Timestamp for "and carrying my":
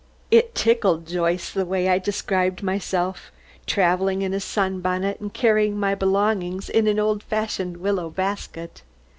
5.19-5.93